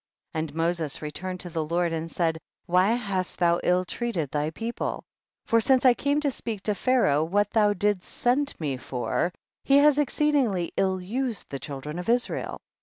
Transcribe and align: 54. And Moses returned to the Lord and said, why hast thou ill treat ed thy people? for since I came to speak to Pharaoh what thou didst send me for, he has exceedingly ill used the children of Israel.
54. 0.33 0.39
And 0.39 0.55
Moses 0.55 1.01
returned 1.03 1.39
to 1.41 1.49
the 1.51 1.63
Lord 1.63 1.93
and 1.93 2.09
said, 2.09 2.39
why 2.65 2.93
hast 2.93 3.37
thou 3.37 3.59
ill 3.61 3.85
treat 3.85 4.17
ed 4.17 4.31
thy 4.31 4.49
people? 4.49 5.03
for 5.45 5.61
since 5.61 5.85
I 5.85 5.93
came 5.93 6.19
to 6.21 6.31
speak 6.31 6.63
to 6.63 6.73
Pharaoh 6.73 7.23
what 7.23 7.51
thou 7.51 7.73
didst 7.73 8.09
send 8.11 8.59
me 8.59 8.77
for, 8.77 9.31
he 9.63 9.77
has 9.77 9.99
exceedingly 9.99 10.73
ill 10.75 10.99
used 10.99 11.51
the 11.51 11.59
children 11.59 11.99
of 11.99 12.09
Israel. 12.09 12.61